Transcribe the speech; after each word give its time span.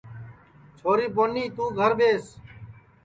چھوری 0.77 1.07
بونی 1.15 1.43
توں 1.55 1.69
گھر 1.79 1.91
ٻیس 1.97 2.23